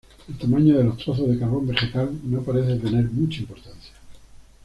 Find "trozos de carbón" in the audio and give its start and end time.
0.97-1.67